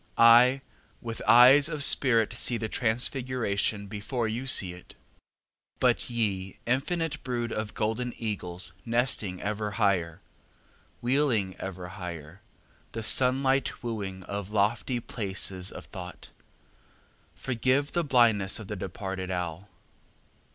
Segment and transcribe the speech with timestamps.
[0.17, 0.61] I
[0.99, 4.95] with eyes of spirit see the Transfiguration Before you see it.
[5.79, 10.19] But ye infinite brood of golden eagles nesting ever higher,
[11.01, 12.41] Wheeling ever higher,
[12.93, 16.31] the sun light wooing Of lofty places of Thought,
[17.35, 19.69] Forgive the blindness of the departed owl.